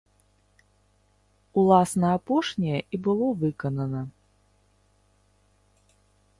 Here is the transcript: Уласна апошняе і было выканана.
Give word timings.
Уласна 1.63 2.09
апошняе 2.21 2.81
і 2.85 2.95
было 3.09 3.27
выканана. 3.45 4.01